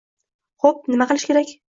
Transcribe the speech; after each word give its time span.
Xo‘p, 0.63 0.81
nima 0.93 1.07
qilish 1.11 1.27
kerak? 1.33 1.53